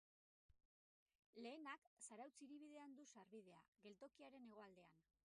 [1.43, 4.99] Lehenak Zarautz hiribidean du sarbidea, geltokiaren hegoaldean.